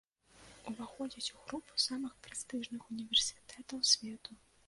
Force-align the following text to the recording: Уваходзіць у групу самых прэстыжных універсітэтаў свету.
Уваходзіць 0.69 1.33
у 1.35 1.41
групу 1.43 1.77
самых 1.87 2.15
прэстыжных 2.25 2.81
універсітэтаў 2.95 3.85
свету. 3.93 4.31